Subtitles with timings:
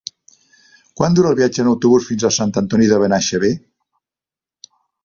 [1.01, 3.57] Quant dura el viatge en autobús fins a Sant Antoni de Benaixeve?